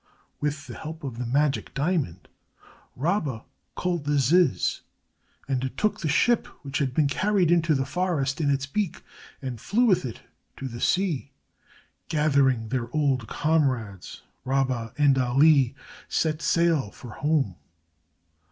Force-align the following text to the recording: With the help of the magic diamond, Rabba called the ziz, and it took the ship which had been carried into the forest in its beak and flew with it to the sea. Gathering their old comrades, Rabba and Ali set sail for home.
With 0.39 0.65
the 0.65 0.73
help 0.79 1.03
of 1.03 1.19
the 1.19 1.27
magic 1.27 1.75
diamond, 1.75 2.27
Rabba 2.95 3.43
called 3.75 4.05
the 4.05 4.17
ziz, 4.17 4.81
and 5.47 5.63
it 5.63 5.77
took 5.77 5.99
the 5.99 6.07
ship 6.09 6.47
which 6.63 6.79
had 6.79 6.91
been 6.95 7.05
carried 7.07 7.51
into 7.51 7.75
the 7.75 7.85
forest 7.85 8.41
in 8.41 8.49
its 8.49 8.65
beak 8.65 9.03
and 9.43 9.61
flew 9.61 9.85
with 9.85 10.03
it 10.03 10.21
to 10.57 10.67
the 10.67 10.81
sea. 10.81 11.33
Gathering 12.09 12.69
their 12.69 12.89
old 12.91 13.27
comrades, 13.27 14.23
Rabba 14.43 14.91
and 14.97 15.19
Ali 15.19 15.75
set 16.09 16.41
sail 16.41 16.89
for 16.89 17.11
home. 17.11 17.57